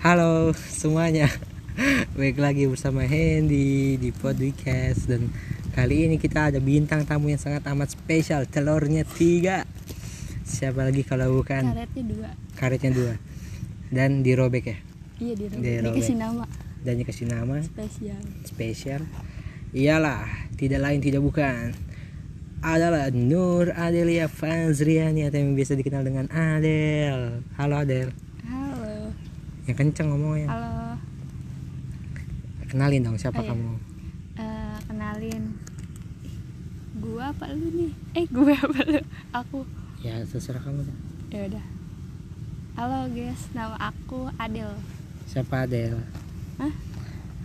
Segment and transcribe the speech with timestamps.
[0.00, 1.28] Halo semuanya.
[2.16, 5.04] Baik lagi bersama Hendy di podcast.
[5.04, 5.28] Dan
[5.76, 9.68] kali ini kita ada bintang tamu yang sangat amat spesial Telurnya tiga.
[10.48, 11.68] Siapa lagi kalau bukan?
[11.68, 12.28] Karetnya dua.
[12.56, 13.14] karetnya dua.
[13.92, 14.76] Dan dirobek ya?
[15.20, 16.48] Iya di Di Dikasih nama.
[16.80, 17.60] Dan dikasih nama.
[17.60, 18.20] Spesial.
[18.48, 19.02] spesial.
[19.76, 21.76] Iyalah tidak lain tidak bukan.
[22.64, 27.44] Adalah Nur Adelia Fazriani atau yang biasa dikenal dengan Adel.
[27.60, 28.29] Halo Adel.
[29.70, 30.50] Yang kenceng ngomongnya.
[30.50, 30.98] Halo.
[32.66, 33.50] Kenalin dong siapa Oh, iya.
[33.54, 33.70] kamu?
[34.34, 35.42] Eh, kenalin.
[36.98, 37.92] Gua apa lu nih?
[38.12, 38.98] Eh, gua apa lu?
[39.30, 39.62] Aku.
[40.02, 40.96] Ya terserah kamu dah.
[41.30, 41.64] Ya udah.
[42.74, 44.74] Halo guys, nama aku Adel.
[45.30, 46.02] Siapa Adel?
[46.58, 46.74] Hah?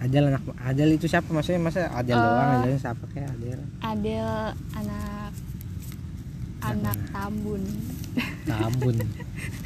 [0.02, 2.26] Adel anak Adel itu siapa maksudnya masa Adel Oh.
[2.26, 4.30] doang Adel siapa kayak Adel Adel
[4.74, 5.30] anak
[6.60, 6.98] anak?
[7.12, 7.62] Tambun.
[8.50, 8.98] Tambun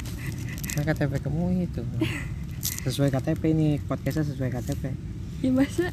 [0.76, 1.80] kan KTP kamu itu
[2.80, 4.82] sesuai KTP ini podcastnya sesuai KTP
[5.40, 5.88] Ya masa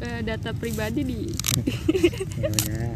[0.00, 1.20] eh, data pribadi di
[2.40, 2.92] ya udah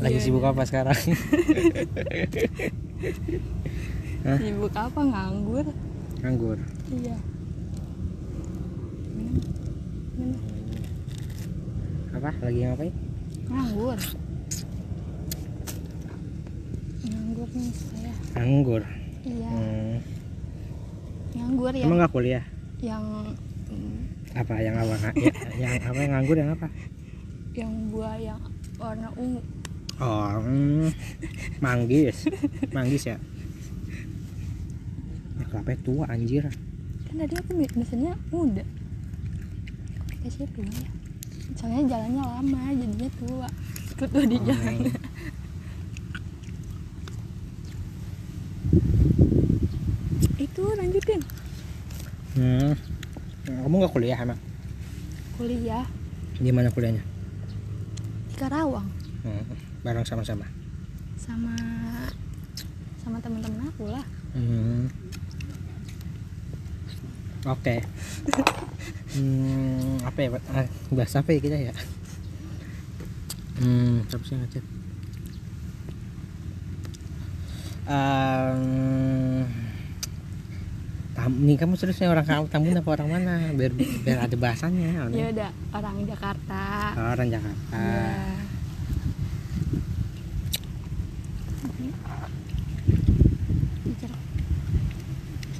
[0.00, 0.50] lagi Iya, sibuk iya.
[0.50, 0.96] apa sekarang
[4.40, 5.66] sibuk apa nganggur?
[6.20, 6.56] nganggur
[6.90, 7.16] Iya.
[9.12, 9.44] Minum.
[10.16, 10.40] Minum.
[12.10, 12.94] apa lagi ngapain
[13.50, 13.98] Nganggur.
[17.40, 18.12] Nganggur nih saya.
[18.36, 18.82] nganggur
[19.20, 19.96] Iya, hmm.
[21.36, 21.84] nganggur ya.
[21.88, 22.44] emang nggak kuliah
[22.80, 23.04] Yang
[24.30, 26.66] apa yang apa ya, yang apa yang nganggur yang apa
[27.52, 28.40] yang buah yang
[28.76, 29.40] warna ungu.
[30.00, 30.92] oh hmm.
[31.60, 32.28] manggis
[32.70, 33.16] manggis ya
[35.36, 36.44] ya kelapa tua anjir
[37.08, 38.62] Kan tadi aku mesennya muda.
[40.22, 40.86] Kasih tua ya.
[41.58, 43.48] Soalnya jalannya lama, jadinya tua.
[43.90, 44.94] Ikut tua di Oh, jalan.
[50.38, 51.20] Itu lanjutin.
[52.38, 52.72] hmm.
[53.90, 54.38] Kuliah emang
[55.34, 55.84] Kuliah
[56.40, 57.02] di mana kuliahnya
[58.30, 58.86] di Karawang
[59.26, 59.82] hmm.
[59.82, 60.46] bareng sama-sama
[61.18, 61.52] sama
[63.00, 64.04] sama teman-teman aku lah.
[64.36, 64.86] Hmm.
[67.48, 67.80] Oke.
[69.16, 70.28] hmm, apa ya?
[70.52, 71.74] Ah, bahas apa ya kita ya?
[73.56, 74.64] Hmm, siapa sih ngechat?
[77.90, 79.44] Um,
[81.20, 83.52] tam, nih kamu seriusnya orang kamu tamu apa orang mana?
[83.52, 85.04] Biar biar ada bahasanya.
[85.12, 86.62] Ya udah orang Jakarta.
[86.96, 87.80] Oh, orang Jakarta.
[93.84, 94.16] Bicara.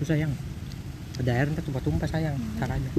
[0.00, 0.32] Susah yang.
[1.20, 2.40] Ada air ntar tumpah-tumpah sayang.
[2.56, 2.90] Ntar aja.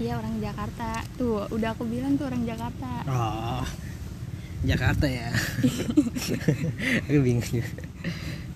[0.00, 1.04] Iya orang Jakarta.
[1.20, 3.04] Tuh, udah aku bilang tuh orang Jakarta.
[3.04, 3.60] Oh,
[4.64, 5.28] Jakarta ya.
[7.12, 7.84] Aku bingung juga.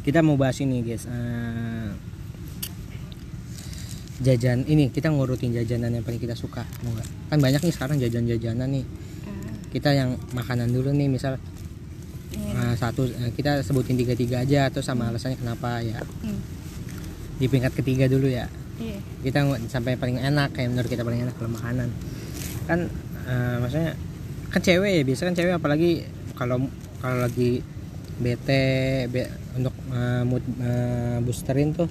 [0.01, 1.05] Kita mau bahas ini guys.
[1.05, 2.12] Eh,
[4.19, 6.93] jajan ini kita ngurutin jajanan yang paling kita suka mau?
[7.27, 8.85] Kan banyak nih sekarang jajan-jajanan nih.
[9.25, 11.41] Ah, Kita yang makanan dulu nih misal
[12.31, 12.53] ini.
[12.53, 15.97] eh, satu eh, kita sebutin tiga tiga aja atau sama alasannya kenapa ya.
[16.21, 16.41] Hmm,
[17.37, 18.47] Di peringkat ketiga dulu ya.
[18.73, 18.99] Iya.
[19.23, 21.93] kita sampai paling enak kayak menurut kita paling enak kalau makanan
[22.65, 22.89] kan
[23.23, 23.95] eh, maksudnya
[24.49, 25.91] kan cewek ya biasa kan cewek apalagi
[26.35, 26.67] kalau
[26.99, 27.63] kalau lagi
[28.19, 28.65] bete
[29.07, 31.87] be- untuk eh, mood eh, boosterin tuh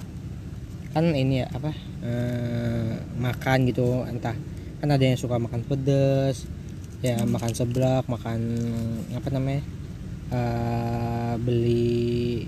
[0.92, 1.72] kan ini ya apa
[2.04, 4.36] eh, makan gitu entah
[4.78, 6.44] kan ada yang suka makan pedes
[7.02, 8.40] ya makan seblak makan
[9.16, 9.62] apa namanya
[10.30, 12.46] eh, beli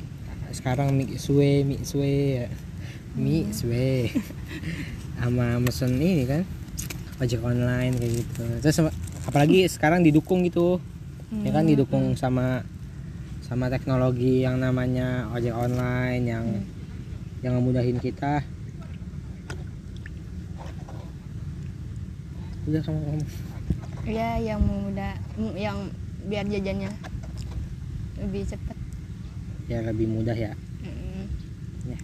[0.55, 2.49] sekarang mie sue mie sue ya
[3.19, 4.07] mie sue
[5.19, 6.43] sama mesen ini kan
[7.23, 8.43] ojek online kayak gitu.
[8.61, 8.77] Terus
[9.25, 10.79] apalagi sekarang didukung gitu
[11.43, 12.63] ya kan Hmm, didukung sama
[13.43, 16.47] sama teknologi yang namanya ojek online yang
[17.45, 18.41] yang ngemudahin kita
[22.65, 23.29] udah kamu ngomong
[24.05, 25.79] Iya, yang muda, mm, yang
[26.25, 26.93] biar jajannya
[28.19, 28.77] lebih cepet.
[29.65, 31.25] ya lebih mudah ya Mm.
[31.87, 31.99] Ya.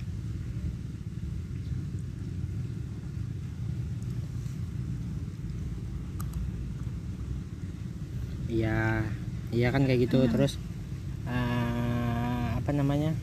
[8.50, 9.06] Iya,
[9.54, 10.18] iya kan kayak gitu.
[10.26, 10.30] Hmm.
[10.32, 10.52] Terus
[11.26, 13.14] eh, apa namanya?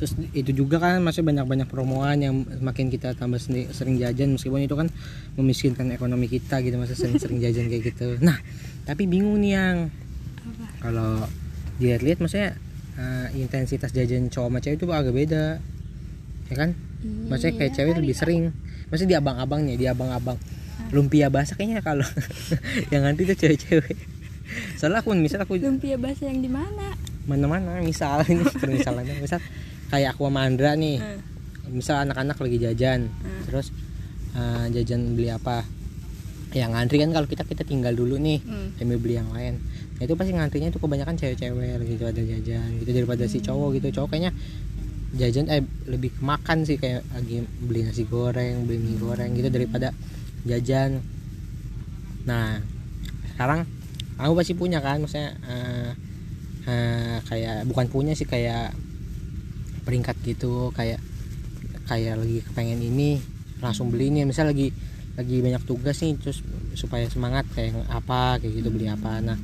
[0.00, 4.64] Terus itu juga kan masih banyak-banyak promoan yang makin kita tambah sendi- sering jajan meskipun
[4.64, 4.88] itu kan
[5.36, 8.16] memiskinkan ekonomi kita gitu masa sering-sering jajan kayak gitu.
[8.24, 8.40] Nah,
[8.88, 9.76] tapi bingung nih yang
[10.80, 11.28] kalau
[11.76, 12.56] dilihat-lihat maksudnya
[12.96, 15.44] eh, intensitas jajan cowok sama cewek itu agak beda.
[16.48, 16.72] Ya kan?
[17.28, 18.42] Maksudnya kayak Iya cewek lebih sering.
[18.88, 20.40] Maksudnya di abang-abangnya, di abang-abang.
[20.96, 22.08] Lumpia basah kayaknya kalau
[22.92, 24.00] yang nanti tuh cewek-cewek.
[24.80, 26.96] Soalnya aku misal aku Lumpia basah yang di mana?
[27.28, 29.38] mana-mana misal ini permisalan misal
[29.90, 30.98] kayak aku sama Andra nih.
[30.98, 31.20] Hmm.
[31.70, 33.46] misal anak-anak lagi jajan Hmm.
[33.46, 33.70] terus
[34.34, 35.62] eh, jajan beli apa?
[36.50, 38.74] Yang ngantri kan kalau kita kita tinggal dulu nih Hmm.
[38.98, 39.62] beli yang lain.
[39.94, 44.02] Nah, itu pasti ngantrinya tuh kebanyakan cewek-cewek gitu ada jajan gitu daripada si cowok gitu.
[44.02, 44.32] Cowok kayaknya
[45.14, 49.46] jajan eh lebih ke makan sih kayak lagi beli nasi goreng beli mie goreng gitu
[49.50, 49.94] daripada
[50.42, 50.98] jajan.
[52.26, 52.58] Nah
[53.34, 53.62] sekarang
[54.18, 55.90] aku pasti punya kan maksudnya eh,
[56.66, 58.74] eh, kayak bukan punya sih kayak
[59.82, 61.00] peringkat gitu kayak
[61.90, 63.18] kayak lagi kepengen ini
[63.60, 64.72] langsung beli ini misal lagi
[65.18, 66.40] lagi banyak tugas nih terus
[66.78, 69.20] supaya semangat kayak apa kayak gitu beli apa.
[69.20, 69.36] Nah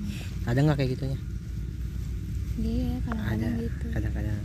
[0.46, 1.18] ada nggak kayak gitunya?
[2.56, 3.86] Iya, ada kadang-kadang gitu.
[3.92, 4.40] kadang-kadang.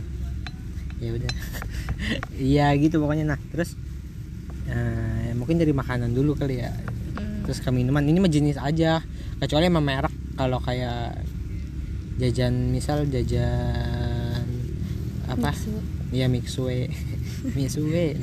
[1.00, 1.32] Ya udah.
[2.34, 3.24] Iya gitu pokoknya.
[3.24, 3.78] Nah terus
[4.66, 6.74] eh, mungkin dari makanan dulu kali ya.
[7.16, 7.46] Hmm.
[7.46, 8.04] terus ke minuman.
[8.04, 9.00] Ini mah jenis aja
[9.38, 10.12] kecuali emang merek.
[10.36, 11.22] Kalau kayak
[12.18, 14.11] jajan misal jajan
[15.34, 15.50] apa.
[16.12, 16.88] Iya mixue.
[17.58, 18.16] Mixue.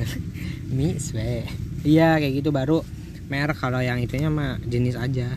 [0.70, 1.44] Mixue.
[1.84, 2.50] Iya kayak gitu.
[2.54, 2.86] Baru
[3.30, 5.34] merek kalau yang itunya mah jenis aja.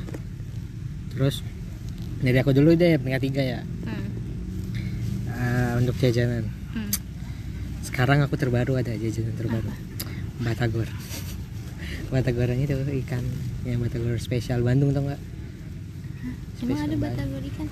[1.12, 1.40] Terus
[2.22, 3.60] dari aku dulu deh peringkat tiga ya.
[3.88, 4.06] Hmm.
[5.32, 6.46] Eh, Untuk jajanan.
[6.76, 6.92] Hmm.
[7.82, 9.70] Sekarang aku terbaru ada jajanan terbaru.
[10.42, 10.88] Batagor.
[12.12, 12.76] Batagor itu
[13.06, 13.24] ikan.
[13.64, 15.22] Yang Batagor spesial Bandung tau nggak?
[16.62, 17.66] Emang ada batagor ikan?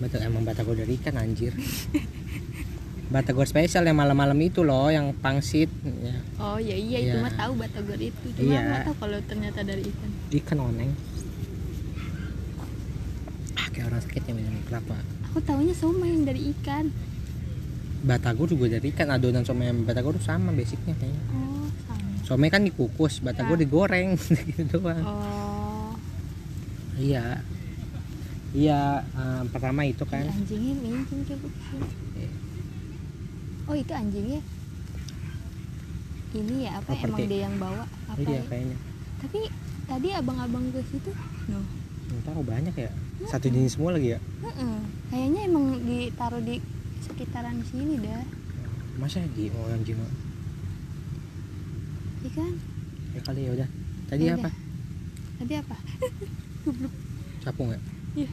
[0.00, 1.52] Batagor emang Batagor dari ikan anjir
[3.10, 6.14] Batagor spesial yang malam-malam itu loh yang pangsit ya.
[6.38, 7.20] Oh iya iya itu Iya.
[7.20, 8.26] mah tahu batagor itu.
[8.32, 8.60] Cuma Iya.
[8.62, 10.10] nggak tahu kalau ternyata dari ikan.
[10.32, 10.90] ikan oneng
[13.52, 14.94] ah kayak orang sakit yang minum kelapa
[15.26, 16.86] Aku taunya somai yang dari ikan.
[18.00, 22.08] batagor juga dari ikan adonan somai sama batagor tuh sama basicnya kayaknya Oh sama.
[22.24, 23.60] somai kan dikukus batagor Ya.
[23.60, 24.14] digoreng
[24.48, 25.92] gitu doang Oh.
[26.96, 27.42] iya
[28.52, 31.88] iya eh, pertama itu kan Ih, anjingnya mincing coba ke sini.
[33.70, 33.72] Iya.
[33.72, 34.40] Oh itu anjingnya.
[36.32, 37.06] Ini ya apa Properti.
[37.06, 38.42] emang dia yang bawa apa iya ya?
[38.46, 38.76] kayaknya
[39.20, 39.40] Tapi
[39.84, 41.10] tadi abang-abang ke situ,
[41.46, 41.58] no.
[42.22, 42.90] tahu banyak ya
[43.24, 44.78] satu jenis semua lagi ya Heeh.
[45.08, 46.58] Kayaknya emang ditaruh di
[47.00, 48.22] sekitaran sini dah.
[48.96, 49.98] masa di oh anjing.
[52.22, 52.52] Ikan.
[53.10, 53.68] ya kali ya udah
[54.06, 54.50] tadi Ya apa.
[55.36, 55.76] Tadi apa?
[57.44, 57.82] capung nggak
[58.12, 58.30] Iya.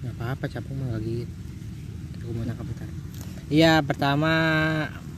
[0.00, 1.24] nggak apa-apa capung mah lagi
[2.18, 2.88] aku mau nangkap bentar
[3.46, 4.32] iya pertama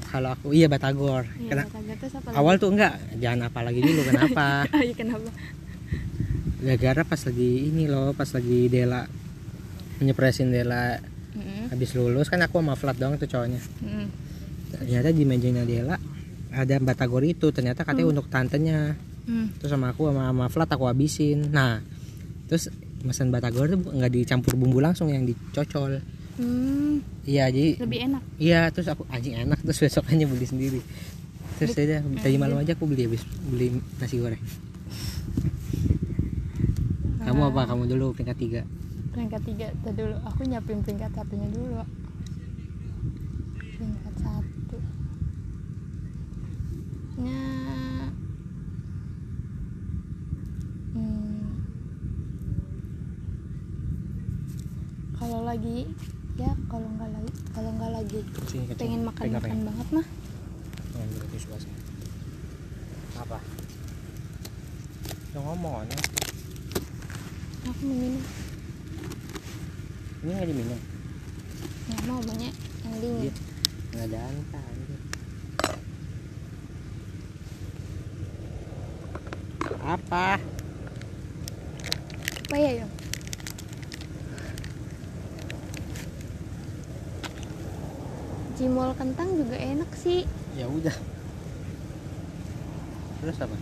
[0.06, 3.80] kalau aku iya batagor Iya, Kena- batagor terus apa awal tuh enggak jangan apa lagi
[3.80, 4.46] dulu kenapa?
[4.74, 5.30] Oh iya kenapa?
[6.56, 9.04] gara-gara pas lagi ini loh pas lagi Dela
[9.98, 10.98] nyepresin Dela
[11.32, 11.68] Mm-mm.
[11.68, 14.06] habis lulus kan aku sama Flat doang tuh cowoknya Mm.
[14.72, 15.96] ternyata di mejanya Dela
[16.48, 19.58] ada batagor itu ternyata katanya untuk tantenya Mm.
[19.58, 21.78] terus sama aku sama, sama Flat aku habisin nah
[22.46, 26.00] terus pesan batagor tuh nggak dicampur bumbu langsung yang dicocol
[26.36, 28.22] Hmm, iya jadi lebih enak.
[28.36, 30.80] iya terus aku anjing enak terus besokannya beli sendiri
[31.56, 34.42] terus ya udah, tadi malam aja aku beli habis beli nasi goreng
[37.24, 38.62] kamu apa kamu dulu peringkat tiga
[39.16, 40.12] Peringkat tiga tadi dulu.
[40.28, 41.80] Aku nyiapin peringkat satunya dulu.
[43.56, 44.76] Peringkat satu.
[47.24, 47.48] Nya.
[50.92, 51.48] Hmm.
[55.16, 55.88] Kalau lagi
[56.36, 59.62] ya kalau nggak lagi kalau nggak lagi Sini, pengen makan makan pegang.
[59.64, 60.06] banget mah.
[60.92, 61.72] Dulu tisu basah.
[63.16, 63.38] apa?
[65.32, 65.98] Yang ngomong ya
[67.66, 68.24] aku mau minum.
[70.22, 70.80] Ini nggak diminum?
[71.86, 73.22] Nggak mau banyak yang dingin.
[73.24, 73.32] Iya.
[73.96, 74.60] nggak ada angka
[79.86, 80.34] apa?
[82.46, 82.95] Apa ya Yong?
[88.56, 90.24] Cimol kentang juga enak sih.
[90.52, 90.96] ya udah
[93.18, 93.56] terus apa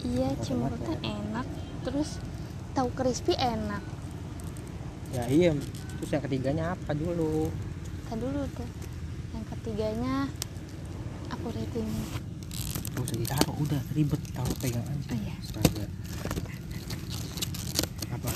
[0.00, 0.74] Iya, cimol ya.
[0.76, 1.46] kentang enak.
[1.80, 2.18] Terus
[2.72, 3.82] tahu crispy enak.
[5.08, 5.56] ya iya
[5.96, 7.48] terus yang ketiganya apa dulu
[8.02, 8.68] Kita dulu tuh.
[9.30, 10.14] Yang ketiganya
[11.28, 11.88] aku rating.
[12.90, 15.34] Gak usah ditaruh udah ribet taruh pegang aja Oh, iya.
[15.38, 15.84] Astaga.
[18.10, 18.30] apa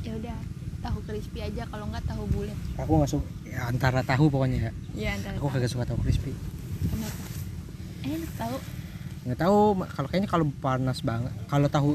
[0.00, 0.38] Ya udah,
[0.80, 2.54] tahu crispy aja kalau nggak tahu bulat.
[2.76, 3.26] aku nggak suka
[3.66, 6.32] antara tahu pokoknya ya Iya, antara aku kagak suka tahu crispy
[6.86, 7.22] Kenapa?
[8.06, 8.56] Enak tahu.
[9.26, 11.90] nggak tahu kalau kayaknya kalau panas banget kalau tahu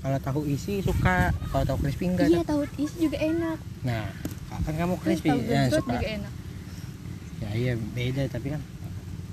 [0.00, 3.58] kalau tahu isi suka kalau tahu crispy enggak Iya, tahu isi juga enak.
[3.82, 4.08] nah
[4.56, 6.32] kan kamu crispy tahu ya suka juga enak.
[7.36, 8.62] ya iya beda tapi kan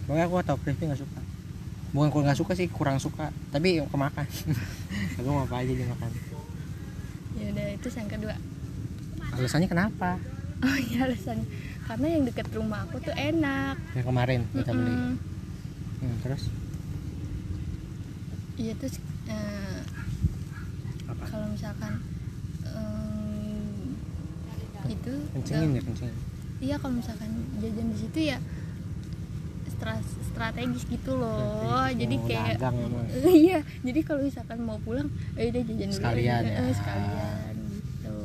[0.03, 1.19] pokoknya aku tahu crispy nggak suka
[1.93, 4.25] bukan kurang nggak suka sih kurang suka tapi kemakan
[5.17, 6.11] aku mau apa aja dimakan
[7.33, 8.35] Ya udah, itu yang kedua.
[9.31, 10.21] alasannya kenapa
[10.63, 11.47] oh iya alasannya
[11.83, 13.75] karena yang deket rumah aku tuh enak.
[13.91, 14.93] Yang kemarin kita beli.
[14.95, 15.13] Mm-mm.
[15.99, 16.43] Hmm, terus?
[18.55, 18.95] Iya terus
[19.27, 19.79] eh,
[21.09, 21.23] apa?
[21.27, 21.93] kalau misalkan
[22.63, 23.97] em,
[24.87, 26.17] itu kencengin ya kencengin
[26.63, 28.37] iya kalau misalkan jajan di situ ya
[29.67, 31.43] stra- strategis gitu loh.
[31.59, 32.57] Strategis, jadi kayak
[33.47, 35.97] iya jadi kalau misalkan mau pulang eh udah jajan dulu.
[35.99, 36.51] Sekalian aja.
[36.55, 36.61] ya.
[36.63, 38.15] Eh, sekalian gitu.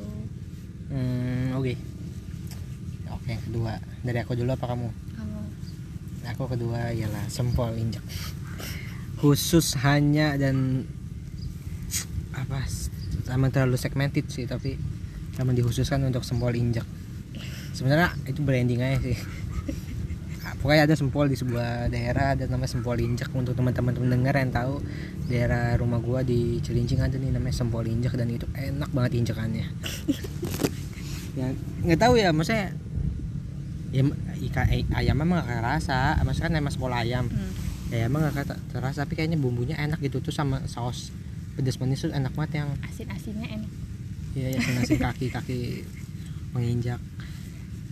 [0.92, 1.97] Hmm, oke oke
[3.28, 3.72] yang kedua.
[4.00, 4.88] Dari aku dulu apa kamu?
[4.88, 5.40] Kamu.
[6.34, 8.02] Aku kedua ialah sempol injek.
[9.20, 10.86] Khusus hanya dan
[12.32, 12.62] apa
[13.26, 14.78] sama terlalu segmented sih tapi
[15.36, 16.84] memang dikhususkan untuk sempol injek.
[17.76, 19.18] Sebenarnya itu branding aja sih.
[20.58, 23.30] Pokoknya ada sempol di sebuah daerah ada namanya sempol injek.
[23.30, 24.82] Untuk teman-teman pendengar yang tahu
[25.30, 28.18] daerah rumah gua di Cilincing ada nih namanya sempol injek.
[28.18, 29.66] Dan itu enak banget injekannya.
[31.38, 31.54] Ya
[31.86, 32.74] nggak tahu ya maksudnya
[33.88, 34.02] ya
[34.38, 37.26] ika, eh, ayamnya emang gak kerasa maksudnya kan emang sempol ayam.
[37.28, 37.52] Hmm.
[37.88, 40.20] ya emang gak terasa tapi kayaknya bumbunya enak gitu.
[40.20, 41.08] Tuh sama saus
[41.56, 43.70] pedas manis tuh enak banget yang asin asinnya enak
[44.36, 45.58] ya ya nasi kaki kaki
[46.52, 47.00] menginjak.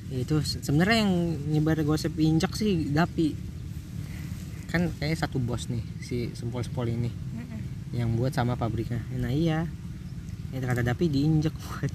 [0.06, 1.12] Itu se- sebenarnya yang
[1.50, 3.34] nyebar gosip injak sih dapi.
[4.68, 7.08] Kan kayaknya satu bos nih si sempol sempol ini.
[7.08, 7.60] Mm-mm.
[7.96, 9.00] yang buat sama pabriknya.
[9.16, 9.64] Nah iya.
[10.52, 11.90] Itu kata dapi diinjak buat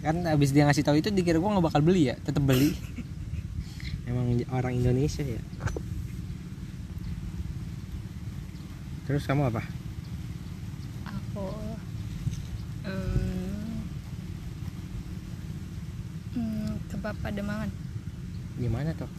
[0.00, 2.72] kan abis dia ngasih tahu itu dikira gua nggak bakal beli ya tetap beli.
[4.08, 5.38] Emang orang Indonesia ya?
[9.06, 9.62] Terus kamu apa?
[11.06, 11.46] Aku
[12.86, 13.82] em,
[16.34, 17.70] hmm, kebab pademangan.
[18.58, 19.10] Gimana tuh?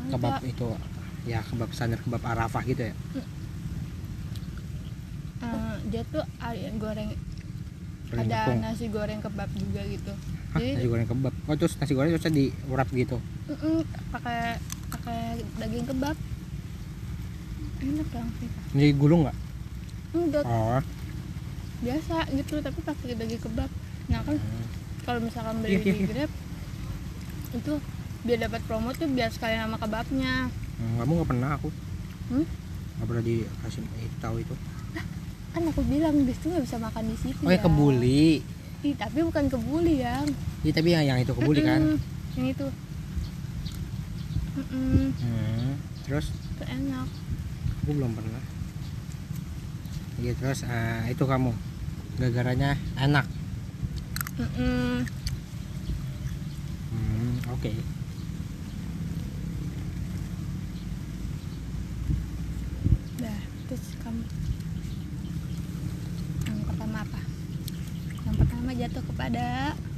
[0.00, 0.16] Ada.
[0.16, 0.68] kebab itu
[1.28, 2.94] ya kebab standar kebab arafah gitu ya?
[5.40, 6.24] Eh, dia tuh
[6.80, 7.12] Goreng
[8.10, 8.58] ada tepung.
[8.62, 10.12] nasi goreng kebab juga gitu.
[10.50, 11.34] Hah, jadi nasi goreng kebab?
[11.46, 13.16] Oh terus nasi goreng terusnya diurap gitu?
[14.10, 14.58] Pakai
[14.90, 15.20] pakai
[15.62, 16.16] daging kebab.
[17.80, 18.48] Enak dong sih.
[18.74, 19.36] Jadi gulung nggak?
[20.10, 20.44] Enggak.
[20.44, 20.82] Oh.
[21.80, 23.70] Biasa gitu tapi pakai daging kebab.
[24.10, 24.36] Nah kan
[25.06, 26.08] kalau misalkan beli Iya, iya, di iya.
[26.10, 26.32] grab
[27.50, 27.72] itu
[28.20, 30.50] biar dapat promo tuh biar sekalian sama kebabnya.
[30.78, 31.68] Hmm, kamu nggak pernah aku?
[32.30, 32.46] Hmm?
[33.00, 33.80] nggak pernah dikasih
[34.20, 34.54] tahu itu
[35.50, 37.64] kan aku bilang di situ nggak bisa makan di situ oh ya ya.
[37.66, 38.24] kebuli.
[38.80, 40.24] Ih, tapi bukan kebuli yang
[40.64, 42.00] iya tapi yang, yang itu kebuli kan?
[42.38, 42.66] Yang itu.
[44.60, 45.76] Hmm,
[46.06, 46.32] terus?
[46.32, 47.08] Itu enak.
[47.84, 48.42] Aku belum pernah.
[50.20, 51.52] Iya terus eh, itu kamu
[52.20, 53.24] gara-garanya enak?
[54.36, 55.04] Mm-mm.
[56.92, 57.72] hmm, oke.
[63.20, 64.24] Dah, terus kamu
[66.48, 67.20] yang pertama apa
[68.28, 68.36] yang
[68.70, 69.44] pertama jatuh kepada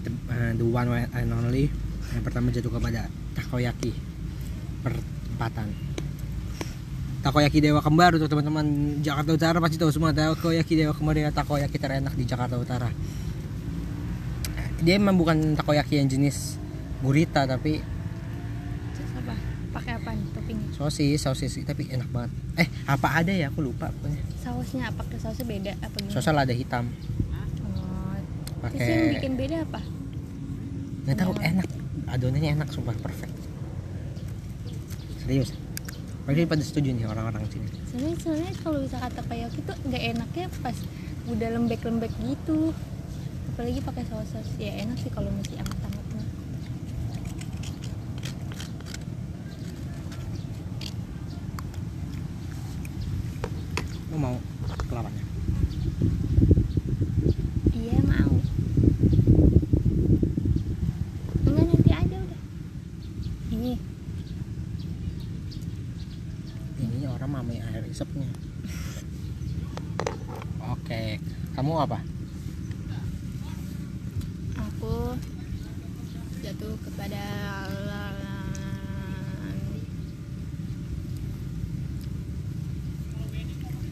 [0.00, 1.68] the, eh, the one and only.
[2.16, 3.00] Yang pertama jatuh kepada
[3.36, 3.92] takoyaki.
[4.80, 5.68] Perempatan.
[7.20, 8.64] Takoyaki dewa kembar untuk teman-teman
[9.04, 12.88] Jakarta Utara pasti tahu semua takoyaki dewa kembar adalah takoyaki terenak di Jakarta Utara.
[14.80, 16.56] Dia memang bukan takoyaki yang jenis
[17.04, 17.76] gurita tapi
[19.20, 19.36] apa?
[19.76, 20.68] Pakai apa nih toppingnya?
[20.72, 22.32] sosis sosis tapi enak banget.
[22.56, 23.52] Eh apa ada ya?
[23.52, 24.16] Aku lupa pokoknya.
[24.40, 26.16] Sausnya apa ke sausnya beda apa gimana?
[26.16, 26.88] Sosal ada hitam
[28.70, 29.80] terus yang pakai bikin beda apa?
[31.02, 31.68] Nggak tahu enak.
[32.12, 33.34] Adonannya enak sumpah perfect.
[35.24, 35.50] Serius.
[36.22, 37.66] Pasti pada setuju nih orang-orang sini.
[37.90, 40.76] Sebenarnya sebenarnya kalau misalkan takoyaki tuh nggak enaknya pas
[41.26, 42.70] udah lembek-lembek gitu.
[43.52, 46.26] Apalagi pakai saus saus ya enak sih kalau masih anget-anget mah
[54.08, 54.36] lu mau
[54.88, 55.24] kelapanya
[57.76, 58.32] iya mau
[61.44, 62.40] enggak nanti aja udah
[63.52, 63.76] ini
[66.80, 68.32] ini orang mami air isepnya
[70.72, 71.20] oke
[71.52, 72.00] kamu apa?
[74.56, 75.12] Aku
[76.40, 77.24] jatuh kepada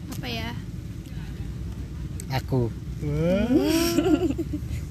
[0.09, 0.51] apa ya?
[2.41, 2.69] Aku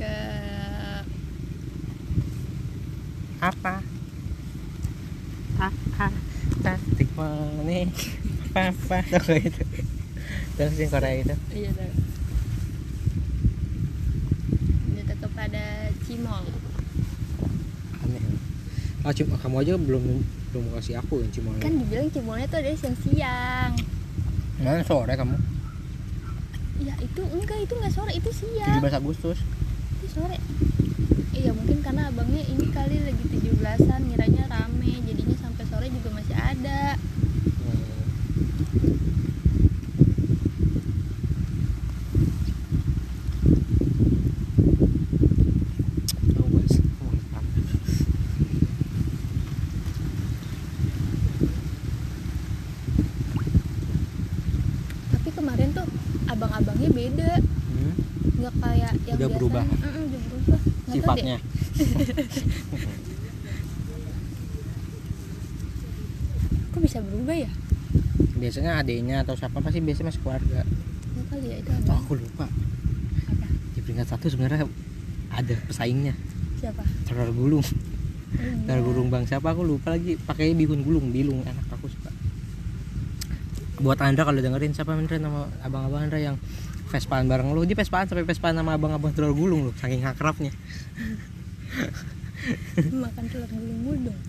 [0.00, 0.16] ke
[3.40, 3.84] apa
[5.60, 6.08] apa
[6.64, 7.12] tastik
[7.68, 7.84] nih
[8.50, 9.62] apa apa tau gak itu
[10.58, 11.34] terus yang Korea itu?
[11.54, 11.92] Iya tahu
[14.98, 15.64] jatuh kepada
[16.04, 16.44] cimol.
[18.02, 18.22] Aneh.
[19.00, 20.04] Oh, cuma kamu aja belum
[20.50, 23.72] belum kasih aku yang cimol kan dibilang cimolnya tuh ada siang-siang
[24.60, 25.38] mana sore kamu.
[26.82, 28.76] Ya itu enggak itu nggak sore itu siang.
[28.76, 29.38] 17 Agustus.
[30.02, 30.36] Itu sore.
[31.32, 36.36] Iya mungkin karena abangnya ini kali lagi 17-an ngiranya rame jadinya sampai sore juga masih
[36.36, 36.98] ada
[37.60, 37.78] Oh, Mas.
[37.78, 38.58] Oh, mantap.
[38.59, 38.59] tapi
[55.30, 55.86] kemarin tuh
[56.26, 57.32] abang-abangnya beda
[57.70, 57.94] Hmm,
[58.36, 59.38] nggak kayak yang Udah biasanya.
[59.38, 59.64] berubah?
[59.64, 60.92] Mm-mm, udah berubah Nggak tahu deh.
[60.92, 61.36] sifatnya
[66.70, 67.50] kok bisa berubah ya
[68.40, 70.60] biasanya adiknya atau siapa pasti biasanya masih keluarga.
[70.64, 72.46] Nggak kali ya itu oh, aku lupa.
[73.28, 73.46] Apa?
[73.76, 74.64] Di peringkat satu sebenarnya
[75.28, 76.16] ada pesaingnya.
[76.56, 76.80] Siapa?
[77.04, 77.60] Telur gulung.
[77.60, 78.64] Oh, iya.
[78.64, 79.52] telur gulung bang siapa?
[79.52, 80.16] Aku lupa lagi.
[80.16, 82.08] Pakai bihun gulung bilung enak aku suka.
[83.84, 86.36] Buat Andra kalau dengerin siapa Andra nama abang-abang Andra yang
[86.90, 87.62] Vespaan bareng lu?
[87.68, 90.50] Dia Vespaan sampai Vespaan sama abang-abang telur gulung lu saking akrabnya.
[93.04, 94.10] Makan telur gulung mulu.
[94.10, 94.20] Dong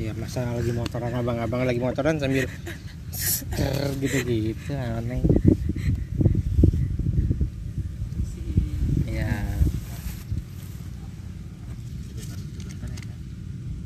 [0.00, 2.48] iya masa lagi motoran abang-abang lagi motoran sambil
[4.00, 5.22] gitu-gitu aneh.
[9.10, 9.28] Ya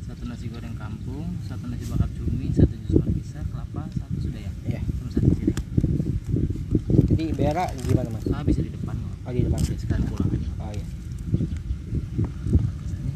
[0.05, 4.51] satu nasi goreng kampung satu nasi bakar cumi satu jus markisa kelapa satu sudah ya
[4.69, 4.81] Iya.
[4.95, 5.59] sama satu piring
[7.09, 8.25] jadi Bera gimana mas?
[8.29, 9.59] Ah bisa di depan oh di depan.
[9.63, 10.49] Sekalian pulang aja.
[10.61, 10.85] Oh iya.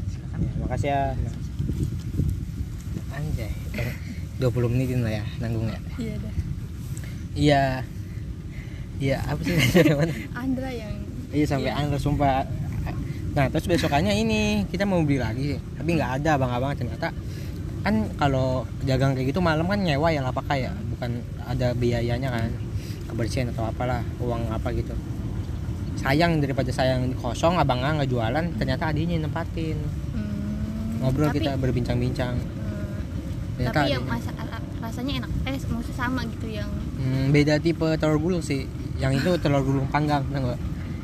[0.10, 1.29] Silakan ya makasih ya
[4.40, 6.34] 20 menitin lah ya nanggung ya iya dah
[7.36, 7.64] iya.
[9.00, 9.56] Iya apa sih?
[10.44, 10.94] Andra yang
[11.32, 11.80] iya sampai Iya.
[11.80, 12.44] Andra sumpah.
[13.32, 15.56] Nah terus besokannya ini kita mau beli lagi.
[15.56, 17.16] Tapi nggak ada abang-abang ternyata
[17.80, 20.76] kan kalau dagang kayak gitu malam kan nyewa ya lapak ya?
[20.76, 22.52] Bukan ada biayanya kan?
[23.08, 24.92] Kebersihan atau apalah uang apa gitu.
[25.96, 29.80] Sayang daripada sayang kosong abangnya nggak jualan ternyata adiknya yang nempatin.
[30.12, 32.36] Hmm, ngobrol tapi, kita berbincang-bincang
[33.60, 34.32] ternyata tapi yang adiknya.
[34.32, 34.32] masa
[34.80, 38.64] rasanya enak eh maksudnya sama gitu yang Hmm, beda tipe telur gulung sih.
[38.96, 40.60] Yang itu telur gulung panggang, tau nggak?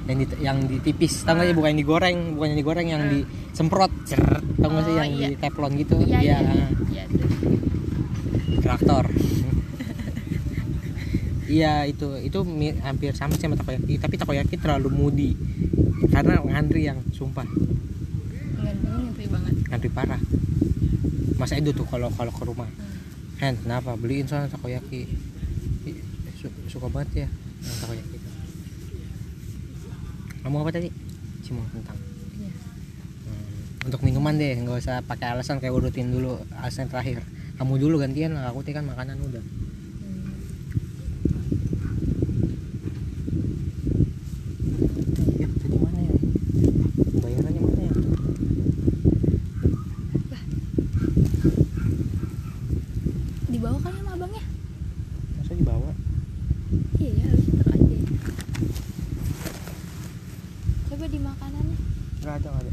[0.05, 1.55] Yang di yang ditipis, tau nggak sih?
[1.55, 3.11] Bukan yang digoreng, bukan yang digoreng, yang Hmm.
[3.15, 4.23] disemprot, cer,
[4.55, 4.91] tau nggak sih?
[4.91, 5.27] Oh, Yang iya.
[5.27, 7.03] di teflon gitu, iya iya Iya, iya
[8.59, 9.05] traktor.
[11.47, 12.39] iya itu itu
[12.81, 15.31] hampir sama sih sama takoyaki, tapi takoyaki terlalu mudi
[16.09, 17.45] karena ngantri yang sumpah
[18.57, 20.21] ngantri banget ngantri parah.
[21.45, 22.65] Mas Edo tuh kalau kalau ke rumah.
[23.37, 25.05] Hen, kenapa beliin soalnya takoyaki?
[26.65, 27.27] Suka banget ya
[27.61, 28.17] yang takoyaki.
[30.41, 30.89] Kamu apa tadi?
[31.45, 32.01] Cuma kentang.
[32.35, 32.49] Iya.
[32.49, 37.21] Hmm, Untuk minuman deh, nggak usah pakai alasan kayak urutin dulu alasan terakhir.
[37.55, 39.43] Kamu dulu gantian aku teh kan makanan udah.
[40.01, 40.33] Hmm.
[45.35, 46.13] Ya, tadi mana ya?
[47.15, 47.93] Bayarannya mana ya?
[53.47, 54.43] dibawa kali sama abangnya
[55.37, 55.91] Masa dibawa?
[56.97, 57.97] iya ya harus taruh aja
[60.85, 61.77] coba di makanannya
[62.19, 62.71] Nggak ada, nggak ada.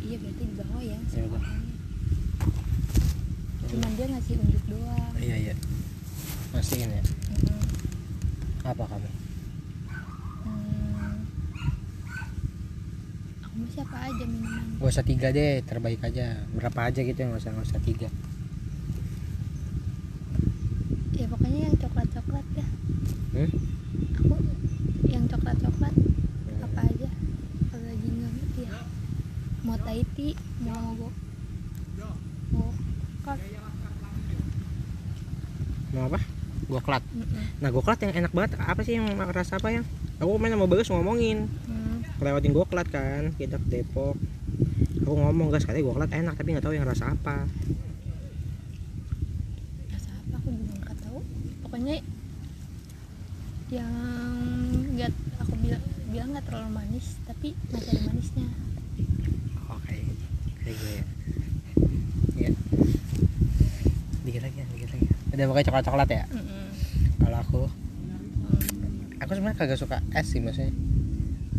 [0.00, 1.42] iya berarti dibawa ya Ya udah.
[1.42, 1.74] semuanya.
[3.68, 5.54] cuman dia ngasih unjuk doang Iya iya.
[6.50, 7.02] Masihin ya.
[7.04, 7.60] Mm-mm.
[8.64, 9.10] Apa kamu?
[10.42, 11.14] Hmm.
[13.40, 14.24] aku mau siapa aja
[14.90, 16.26] minuman Gak usah tiga deh, terbaik aja.
[16.50, 18.08] Berapa aja gitu, nggak usah nggak usah tiga.
[21.14, 22.68] ya pokoknya yang coklat coklat dah
[23.30, 23.50] Hmm?
[24.16, 24.34] aku
[25.04, 25.94] yang coklat coklat
[26.64, 27.08] apa aja
[27.68, 28.70] kalau lagi nggak ya
[29.62, 30.32] mau Tahiti
[30.64, 31.08] mau go
[32.50, 32.72] mau
[33.22, 33.40] kart
[35.90, 36.22] Mau apa?
[36.70, 37.02] Goklat.
[37.12, 37.44] Mm-mm.
[37.60, 39.84] Nah goklat yang enak banget apa sih yang rasa apa yang?
[40.22, 42.00] Aku main sama Bagus ngomongin Hmm.
[42.22, 44.14] Lewatin goklat kan Kita ke Depok
[45.00, 47.48] Aku ngomong guys katanya goklat enak tapi nggak tahu yang rasa apa
[49.88, 51.18] rasa apa aku juga nggak tahu
[51.64, 51.94] pokoknya
[53.70, 53.92] yang
[54.92, 58.46] nggak aku bilang bilang nggak terlalu manis tapi masih ada manisnya
[59.68, 59.96] Oke
[60.60, 61.04] Kayak gue ya
[62.36, 62.50] Iya
[64.20, 65.14] Dikit lagi ya, dikit lagi ya.
[65.30, 66.64] Udah pokoknya coklat-coklat ya Mm-mm.
[67.18, 67.60] Kalau aku
[68.50, 69.16] Hmm.
[69.22, 70.74] Aku sebenarnya kagak suka es sih maksudnya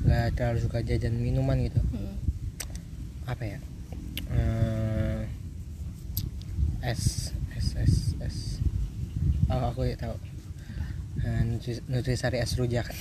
[0.03, 1.80] Gak terlalu suka jajan minuman gitu Mm.
[3.31, 3.59] Apa ya?
[4.29, 5.21] Eh,
[6.83, 8.37] Es Es Es Es
[9.47, 10.15] Oh aku ya tahu.
[11.21, 12.87] Nutri- Nutrisari es rujak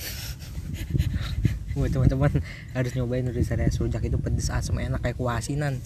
[1.71, 2.43] buat teman-teman
[2.75, 5.79] harus nyobain nutrisari es rujak itu pedes asam enak kayak kuah asinan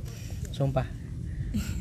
[0.50, 0.86] sumpah.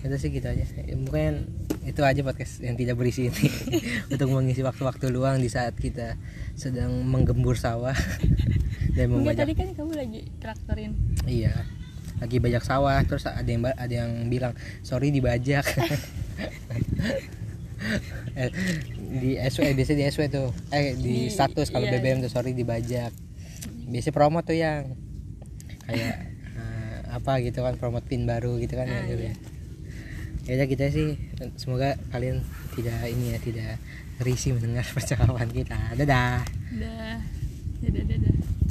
[0.01, 0.63] Itu sih gitu aja.
[0.63, 1.49] Ya, mungkin
[1.83, 3.49] itu aja podcast yang tidak berisi ini.
[4.13, 6.15] Untuk mengisi waktu-waktu luang di saat kita
[6.55, 7.97] sedang menggembur sawah
[8.97, 10.93] dan Enggak membajak tadi kan kamu lagi traktorin.
[11.27, 11.65] iya
[12.17, 15.65] lagi bajak sawah terus ada yang ada yang bilang sorry dibajak
[18.35, 18.49] Eh,
[19.15, 22.51] di SW biasanya di SW tuh eh di Di- status kalau iya, BBM tuh sorry
[22.51, 23.13] dibajak
[23.87, 24.97] biasa promo tuh yang
[25.85, 29.35] kayak eh, apa gitu kan promote pin baru gitu kan Ah, ya, iya.
[30.43, 31.21] ya udah kita sih
[31.55, 32.41] semoga kalian
[32.73, 33.73] tidak ini ya tidak
[34.19, 36.41] risih mendengar percakapan kita dadah
[36.75, 37.21] Dah.
[37.85, 38.34] Dadah dadah.